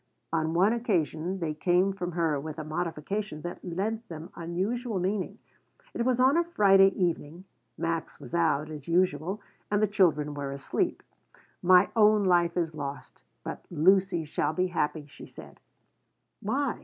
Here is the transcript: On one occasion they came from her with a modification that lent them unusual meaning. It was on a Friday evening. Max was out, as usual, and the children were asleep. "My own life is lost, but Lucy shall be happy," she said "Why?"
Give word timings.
On 0.33 0.55
one 0.55 0.73
occasion 0.73 1.37
they 1.37 1.53
came 1.53 1.93
from 1.93 2.13
her 2.13 2.39
with 2.39 2.57
a 2.57 2.63
modification 2.63 3.41
that 3.43 3.63
lent 3.63 4.09
them 4.09 4.31
unusual 4.35 4.99
meaning. 4.99 5.37
It 5.93 6.05
was 6.05 6.19
on 6.19 6.37
a 6.37 6.43
Friday 6.43 6.87
evening. 6.99 7.45
Max 7.77 8.19
was 8.19 8.33
out, 8.33 8.71
as 8.71 8.87
usual, 8.87 9.39
and 9.69 9.79
the 9.79 9.85
children 9.85 10.33
were 10.33 10.51
asleep. 10.51 11.03
"My 11.61 11.89
own 11.95 12.23
life 12.23 12.57
is 12.57 12.73
lost, 12.73 13.21
but 13.43 13.63
Lucy 13.69 14.25
shall 14.25 14.53
be 14.53 14.65
happy," 14.73 15.05
she 15.05 15.27
said 15.27 15.59
"Why?" 16.41 16.79